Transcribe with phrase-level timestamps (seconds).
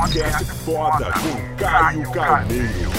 [0.00, 2.90] Podcast Foda com Caio Carneiro.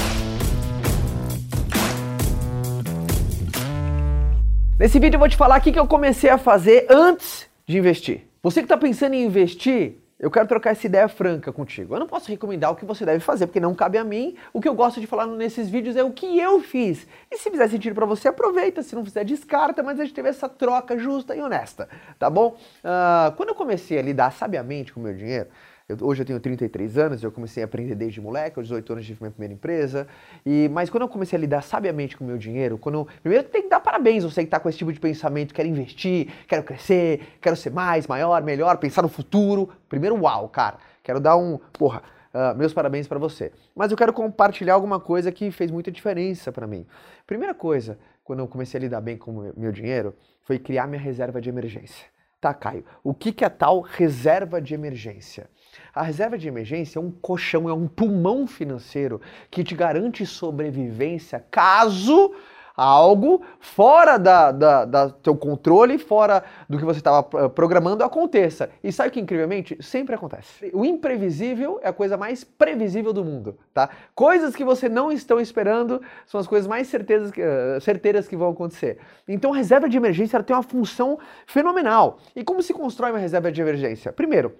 [4.77, 7.79] Nesse vídeo eu vou te falar o que que eu comecei a fazer antes de
[7.79, 8.27] investir.
[8.43, 11.95] Você que está pensando em investir, eu quero trocar essa ideia franca contigo.
[11.95, 14.35] Eu não posso recomendar o que você deve fazer, porque não cabe a mim.
[14.53, 17.07] O que eu gosto de falar nesses vídeos é o que eu fiz.
[17.31, 18.83] E se fizer sentido para você, aproveita.
[18.83, 19.81] Se não fizer, descarta.
[19.81, 21.89] Mas a gente teve essa troca justa e honesta,
[22.19, 22.55] tá bom?
[22.83, 25.47] Uh, quando eu comecei a lidar sabiamente com o meu dinheiro,
[25.91, 29.05] eu, hoje eu tenho 33 anos, eu comecei a aprender desde moleque, aos 18 anos
[29.05, 30.07] tive minha primeira empresa.
[30.45, 33.47] E, mas quando eu comecei a lidar sabiamente com o meu dinheiro, quando eu, primeiro
[33.47, 36.63] tem que dar parabéns você que está com esse tipo de pensamento, quero investir, quero
[36.63, 39.69] crescer, quero ser mais, maior, melhor, pensar no futuro.
[39.89, 42.01] Primeiro, uau, cara, quero dar um, porra,
[42.33, 43.51] uh, meus parabéns para você.
[43.75, 46.85] Mas eu quero compartilhar alguma coisa que fez muita diferença para mim.
[47.27, 51.01] Primeira coisa, quando eu comecei a lidar bem com o meu dinheiro, foi criar minha
[51.01, 52.05] reserva de emergência.
[52.41, 55.47] Tá, Caio, o que, que é tal reserva de emergência?
[55.93, 61.43] A reserva de emergência é um colchão, é um pulmão financeiro que te garante sobrevivência
[61.51, 62.33] caso
[62.75, 68.69] algo fora da, da, da teu controle, fora do que você estava eh, programando aconteça.
[68.83, 70.71] E sabe que incrivelmente sempre acontece.
[70.73, 73.89] O imprevisível é a coisa mais previsível do mundo, tá?
[74.15, 78.49] Coisas que você não estão esperando são as coisas mais certezas, uh, certeiras que vão
[78.49, 78.97] acontecer.
[79.27, 82.17] Então a reserva de emergência tem uma função fenomenal.
[82.35, 84.11] E como se constrói uma reserva de emergência?
[84.11, 84.55] Primeiro,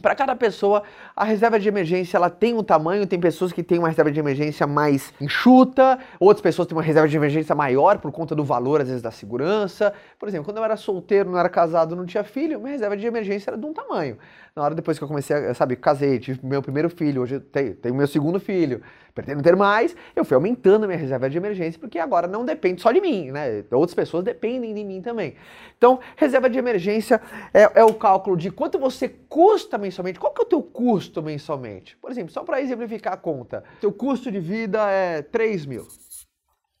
[0.00, 0.82] para cada pessoa,
[1.14, 4.18] a reserva de emergência ela tem um tamanho, tem pessoas que têm uma reserva de
[4.18, 8.80] emergência mais enxuta, outras pessoas têm uma reserva de emergência maior por conta do valor,
[8.80, 9.92] às vezes, da segurança.
[10.18, 13.06] Por exemplo, quando eu era solteiro, não era casado, não tinha filho, minha reserva de
[13.06, 14.16] emergência era de um tamanho.
[14.54, 17.74] Na hora depois que eu comecei, a, sabe, casei, tive meu primeiro filho, hoje tenho,
[17.76, 18.82] tenho meu segundo filho,
[19.14, 22.80] pretendo ter mais, eu fui aumentando a minha reserva de emergência, porque agora não depende
[22.80, 23.64] só de mim, né?
[23.70, 25.34] Outras pessoas dependem de mim também.
[25.76, 27.20] Então, reserva de emergência
[27.52, 31.22] é, é o cálculo de quanto você custa mensalmente, qual que é o teu custo
[31.22, 31.96] mensalmente?
[31.96, 35.86] Por exemplo, só para exemplificar a conta, teu custo de vida é 3 mil.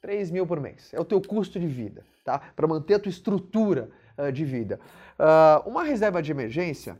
[0.00, 0.92] 3 mil por mês.
[0.92, 2.38] É o teu custo de vida, tá?
[2.56, 4.80] Para manter a tua estrutura uh, de vida.
[5.18, 6.98] Uh, uma reserva de emergência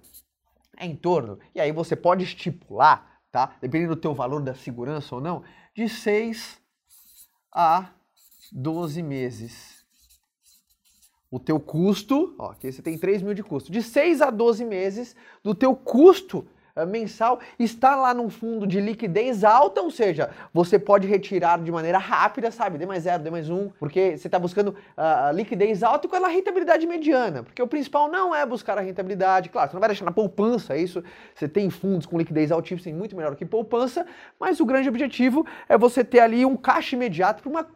[0.77, 3.57] é em torno, e aí você pode estipular tá?
[3.61, 5.43] Dependendo do teu valor da segurança ou não,
[5.75, 6.61] de 6
[7.53, 7.91] a
[8.53, 9.80] 12 meses.
[11.31, 14.65] O teu custo, ó, aqui você tem 3 mil de custo, de 6 a 12
[14.65, 15.15] meses
[15.45, 16.45] do teu custo
[16.87, 21.99] mensal está lá num fundo de liquidez alta, ou seja, você pode retirar de maneira
[21.99, 22.79] rápida, sabe?
[22.79, 26.29] D mais zero, D mais um, porque você está buscando uh, liquidez alta com a
[26.29, 30.05] rentabilidade mediana, porque o principal não é buscar a rentabilidade, claro, você não vai deixar
[30.05, 31.03] na poupança isso,
[31.35, 34.07] você tem fundos com liquidez altíssima, muito melhor que poupança,
[34.39, 37.67] mas o grande objetivo é você ter ali um caixa imediato para uma,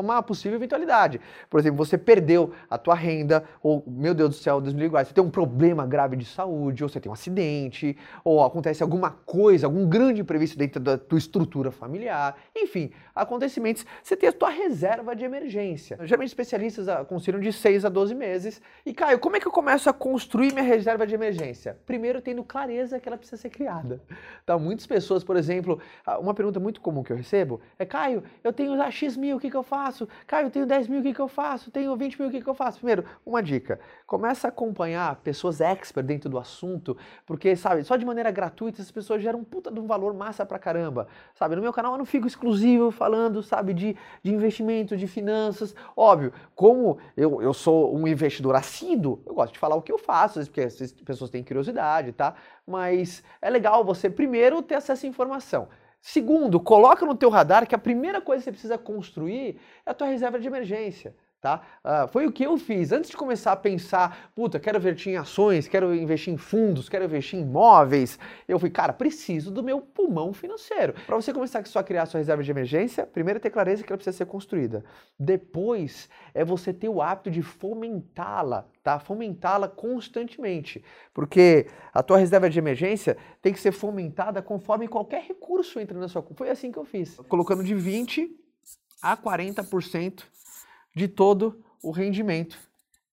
[0.00, 1.20] uma possível eventualidade.
[1.50, 5.12] Por exemplo, você perdeu a tua renda, ou, meu Deus do céu, Deus me você
[5.12, 9.10] tem um problema grave de saúde, ou você tem um acidente, ou ou acontece alguma
[9.10, 14.50] coisa, algum grande imprevisto dentro da tua estrutura familiar, enfim, acontecimentos, você tem a tua
[14.50, 15.98] reserva de emergência.
[16.02, 18.60] Geralmente especialistas aconselham de 6 a 12 meses.
[18.84, 21.78] E Caio, como é que eu começo a construir minha reserva de emergência?
[21.86, 24.00] Primeiro tendo clareza que ela precisa ser criada.
[24.44, 24.58] Tá?
[24.58, 25.80] Muitas pessoas, por exemplo,
[26.20, 29.40] uma pergunta muito comum que eu recebo é, Caio, eu tenho ah, X mil, o
[29.40, 30.08] que, que eu faço?
[30.26, 31.70] Caio, eu tenho 10 mil, o que, que eu faço?
[31.70, 32.78] Tenho 20 mil, o que, que eu faço?
[32.78, 38.04] Primeiro, uma dica, começa a acompanhar pessoas expert dentro do assunto, porque, sabe, só de
[38.04, 41.56] maneira maneira gratuita, essas pessoas geram um puta de um valor massa pra caramba, sabe?
[41.56, 45.74] No meu canal eu não fico exclusivo falando, sabe, de, de investimento, de finanças.
[45.96, 49.98] Óbvio, como eu, eu sou um investidor assíduo, eu gosto de falar o que eu
[49.98, 52.34] faço, porque as pessoas têm curiosidade, tá?
[52.66, 55.68] Mas é legal você, primeiro, ter acesso à informação.
[56.00, 59.94] Segundo, coloca no teu radar que a primeira coisa que você precisa construir é a
[59.94, 61.14] tua reserva de emergência.
[61.40, 61.60] Tá?
[61.84, 62.92] Uh, foi o que eu fiz.
[62.92, 67.04] Antes de começar a pensar, puta, quero investir em ações, quero investir em fundos, quero
[67.04, 70.94] investir em imóveis, eu fui, cara, preciso do meu pulmão financeiro.
[71.06, 73.84] Para você começar só a criar a sua reserva de emergência, primeiro é ter clareza
[73.84, 74.84] que ela precisa ser construída.
[75.18, 78.98] Depois é você ter o hábito de fomentá-la, tá?
[78.98, 80.82] Fomentá-la constantemente.
[81.12, 86.08] Porque a tua reserva de emergência tem que ser fomentada conforme qualquer recurso entra na
[86.08, 86.34] sua conta.
[86.34, 87.16] Foi assim que eu fiz.
[87.28, 88.34] Colocando de 20
[89.02, 90.24] a 40%
[90.96, 92.58] de todo o rendimento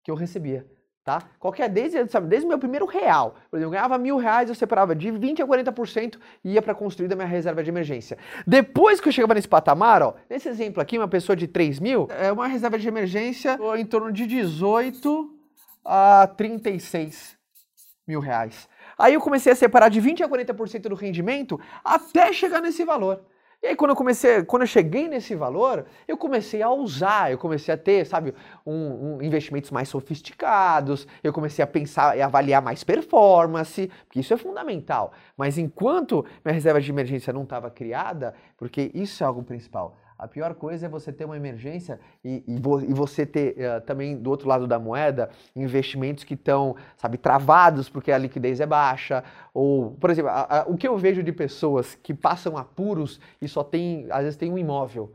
[0.05, 0.67] que eu recebia.
[1.03, 1.23] Tá?
[1.39, 3.35] Qualquer desde, sabe, desde o meu primeiro real.
[3.51, 6.75] Por exemplo, eu ganhava mil reais, eu separava de 20% a 40% e ia para
[6.75, 8.19] construir a minha reserva de emergência.
[8.47, 12.07] Depois que eu chegava nesse patamar, ó, nesse exemplo aqui, uma pessoa de 3 mil,
[12.11, 15.35] é uma reserva de emergência em torno de 18
[15.83, 17.39] a 36
[18.07, 18.69] mil reais.
[18.99, 23.25] Aí eu comecei a separar de 20% a 40% do rendimento até chegar nesse valor.
[23.63, 27.37] E aí quando eu comecei, quando eu cheguei nesse valor, eu comecei a usar, eu
[27.37, 28.35] comecei a ter, sabe,
[28.65, 34.33] um, um, investimentos mais sofisticados, eu comecei a pensar e avaliar mais performance, porque isso
[34.33, 35.13] é fundamental.
[35.37, 40.29] Mas enquanto minha reserva de emergência não estava criada, porque isso é algo principal, a
[40.29, 44.15] pior coisa é você ter uma emergência e, e, vo, e você ter uh, também
[44.19, 49.25] do outro lado da moeda investimentos que estão, sabe, travados porque a liquidez é baixa.
[49.55, 53.49] Ou, por exemplo, a, a, o que eu vejo de pessoas que passam apuros e
[53.49, 55.11] só tem, às vezes tem um imóvel.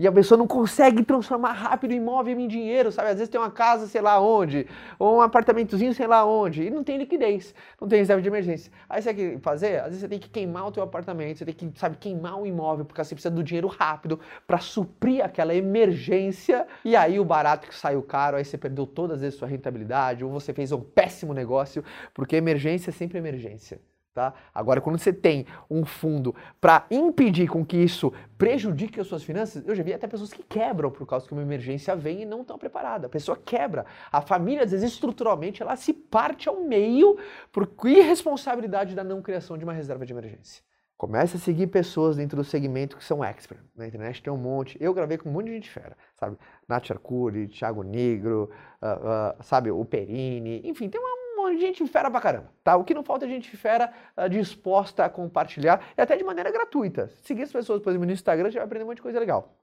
[0.00, 3.10] E a pessoa não consegue transformar rápido o imóvel em dinheiro, sabe?
[3.10, 4.66] Às vezes tem uma casa, sei lá onde,
[4.98, 8.72] ou um apartamentozinho, sei lá onde, e não tem liquidez, não tem reserva de emergência.
[8.88, 9.80] Aí você tem que fazer?
[9.80, 12.46] Às vezes você tem que queimar o teu apartamento, você tem que, sabe, queimar o
[12.46, 16.66] imóvel, porque você precisa do dinheiro rápido para suprir aquela emergência.
[16.82, 20.30] E aí o barato que saiu caro, aí você perdeu todas as sua rentabilidade, ou
[20.30, 23.78] você fez um péssimo negócio, porque emergência é sempre emergência.
[24.12, 24.34] Tá?
[24.52, 29.64] Agora, quando você tem um fundo para impedir com que isso prejudique as suas finanças,
[29.64, 32.40] eu já vi até pessoas que quebram por causa que uma emergência vem e não
[32.40, 33.04] estão preparadas.
[33.04, 33.86] A pessoa quebra.
[34.10, 37.16] A família, às vezes, estruturalmente, ela se parte ao meio
[37.52, 40.60] por irresponsabilidade da não criação de uma reserva de emergência.
[40.96, 43.60] Comece a seguir pessoas dentro do segmento que são expert.
[43.76, 44.76] Na internet tem um monte.
[44.80, 46.36] Eu gravei com um monte de gente fera, sabe?
[46.68, 48.50] Nath Arcuri, Thiago Negro,
[48.82, 49.70] uh, uh, sabe?
[49.70, 50.60] O Perini.
[50.62, 51.19] Enfim, tem uma
[51.58, 52.76] gente fera pra caramba, tá?
[52.76, 56.50] O que não falta é gente fera uh, disposta a compartilhar, e até de maneira
[56.50, 57.10] gratuita.
[57.22, 59.54] Seguir as pessoas, por exemplo, no Instagram, você vai aprender um monte de coisa legal.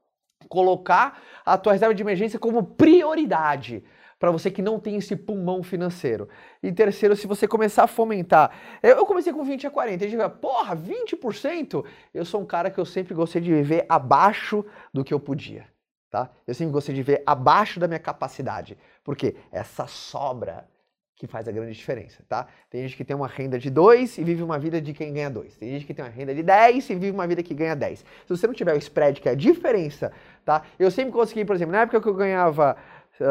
[0.48, 3.84] Colocar a tua reserva de emergência como prioridade
[4.18, 6.28] para você que não tem esse pulmão financeiro.
[6.62, 8.50] E terceiro, se você começar a fomentar.
[8.82, 11.84] Eu comecei com 20 a 40, a gente vai, porra, 20%?
[12.12, 15.66] Eu sou um cara que eu sempre gostei de viver abaixo do que eu podia.
[16.10, 16.30] Tá?
[16.46, 18.76] Eu sempre gostei de ver abaixo da minha capacidade.
[19.04, 20.68] Porque essa sobra
[21.18, 22.46] que faz a grande diferença, tá?
[22.70, 25.28] Tem gente que tem uma renda de 2 e vive uma vida de quem ganha
[25.28, 25.56] 2.
[25.56, 27.98] Tem gente que tem uma renda de 10 e vive uma vida que ganha 10.
[27.98, 30.12] Se você não tiver o spread, que é a diferença,
[30.44, 30.62] tá?
[30.78, 32.76] Eu sempre consegui, por exemplo, na época que eu ganhava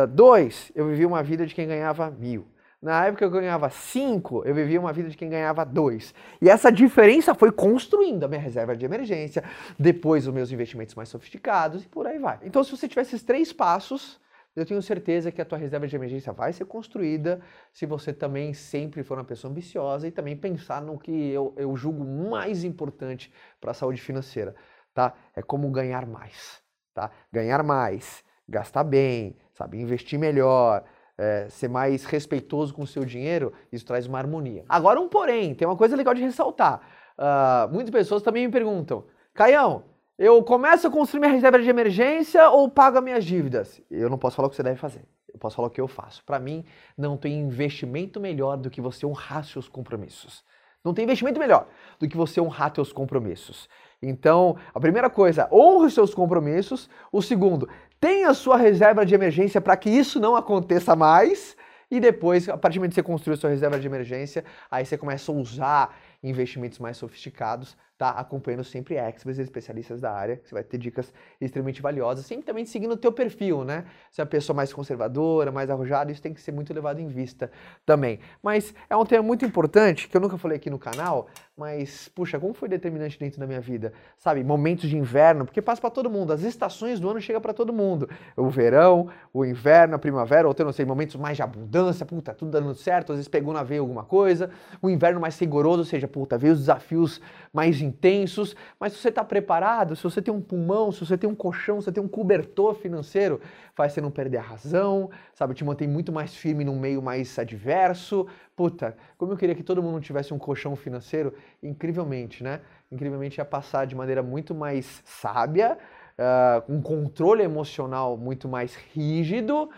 [0.10, 2.46] 2, uh, eu vivia uma vida de quem ganhava mil.
[2.82, 6.14] Na época que eu ganhava 5, eu vivia uma vida de quem ganhava 2.
[6.42, 9.44] E essa diferença foi construindo a minha reserva de emergência,
[9.80, 12.40] depois os meus investimentos mais sofisticados e por aí vai.
[12.44, 14.20] Então, se você tiver esses três passos,
[14.60, 17.40] eu tenho certeza que a tua reserva de emergência vai ser construída
[17.72, 21.76] se você também sempre for uma pessoa ambiciosa e também pensar no que eu, eu
[21.78, 23.32] julgo mais importante
[23.62, 24.56] para a saúde financeira,
[24.96, 25.14] tá?
[25.36, 26.60] É como ganhar mais,
[26.92, 27.12] tá?
[27.32, 29.80] Ganhar mais, gastar bem, sabe?
[29.80, 30.84] Investir melhor,
[31.16, 34.66] é, ser mais respeitoso com o seu dinheiro, isso traz uma harmonia.
[34.68, 36.82] Agora um porém, tem uma coisa legal de ressaltar.
[37.16, 39.06] Uh, muitas pessoas também me perguntam,
[39.36, 39.84] Caião,
[40.18, 43.80] eu começo a construir minha reserva de emergência ou pago as minhas dívidas?
[43.90, 45.06] Eu não posso falar o que você deve fazer.
[45.32, 46.24] Eu posso falar o que eu faço.
[46.24, 46.66] Para mim,
[46.98, 50.44] não tem investimento melhor do que você honrar seus compromissos.
[50.84, 51.68] Não tem investimento melhor
[52.00, 53.70] do que você honrar seus compromissos.
[54.02, 56.90] Então, a primeira coisa, honre seus compromissos.
[57.12, 57.70] O segundo,
[58.00, 61.56] tenha sua reserva de emergência para que isso não aconteça mais.
[61.90, 64.98] E depois, a partir do momento que você construiu sua reserva de emergência, aí você
[64.98, 70.64] começa a usar investimentos mais sofisticados tá acompanhando sempre experts, especialistas da área, você vai
[70.64, 71.12] ter dicas
[71.42, 73.86] extremamente valiosas, sempre também seguindo o teu perfil, né?
[74.12, 77.52] Se é pessoa mais conservadora, mais arrojada, isso tem que ser muito levado em vista
[77.86, 78.20] também.
[78.42, 81.28] Mas é um tema muito importante, que eu nunca falei aqui no canal,
[81.58, 83.92] mas, puxa, como foi determinante dentro da minha vida?
[84.16, 87.52] Sabe, momentos de inverno, porque passa para todo mundo, as estações do ano chegam para
[87.52, 88.08] todo mundo.
[88.36, 92.32] O verão, o inverno, a primavera, ou até, não sei, momentos mais de abundância, puta,
[92.32, 94.52] tudo dando certo, às vezes pegou na veia alguma coisa.
[94.80, 97.20] O inverno mais rigoroso, ou seja, puta, veio os desafios
[97.52, 101.28] mais intensos, mas se você está preparado, se você tem um pulmão, se você tem
[101.28, 103.42] um colchão, se você tem um cobertor financeiro,
[103.74, 107.38] faz você não perder a razão, sabe, te mantém muito mais firme num meio mais
[107.40, 108.28] adverso.
[108.58, 112.60] Puta, como eu queria que todo mundo tivesse um colchão financeiro, incrivelmente, né?
[112.92, 115.78] Incrivelmente ia passar de maneira muito mais sábia,
[116.18, 119.70] uh, um controle emocional muito mais rígido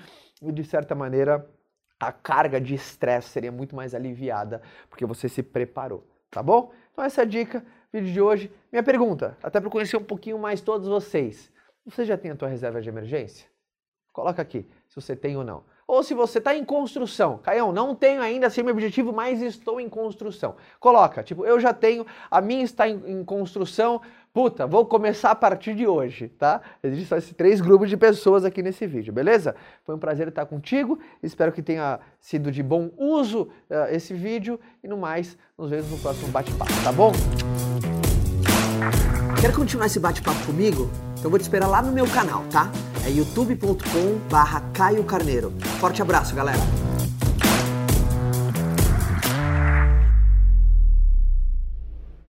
[0.41, 1.45] e, de certa maneira,
[1.99, 6.71] a carga de estresse seria muito mais aliviada porque você se preparou, tá bom?
[6.93, 8.49] Então essa é a dica, vídeo de hoje.
[8.71, 11.51] Minha pergunta, até para conhecer um pouquinho mais todos vocês.
[11.83, 13.45] Você já tem a tua reserva de emergência?
[14.13, 15.65] Coloca aqui se você tem ou não.
[15.89, 17.39] Ou se você está em construção.
[17.39, 20.55] Caião, não tenho ainda assim meu objetivo, mas estou em construção.
[20.79, 23.99] Coloca, tipo, eu já tenho, a minha está em, em construção,
[24.31, 26.61] puta, vou começar a partir de hoje, tá?
[26.83, 29.55] Existem esses três grupos de pessoas aqui nesse vídeo, beleza?
[29.83, 34.59] Foi um prazer estar contigo, espero que tenha sido de bom uso uh, esse vídeo
[34.83, 37.11] e no mais, nos vemos no próximo bate-papo, tá bom?
[39.41, 40.87] Quer continuar esse bate-papo comigo?
[41.19, 42.71] Então vou te esperar lá no meu canal, tá?
[43.05, 45.53] É youtube.com barra Caio Carneiro.
[45.79, 46.88] Forte abraço, galera!